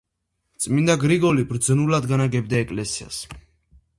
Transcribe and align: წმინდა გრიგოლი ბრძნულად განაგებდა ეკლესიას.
წმინდა 0.63 0.95
გრიგოლი 1.03 1.43
ბრძნულად 1.51 2.09
განაგებდა 2.13 2.61
ეკლესიას. 2.65 3.21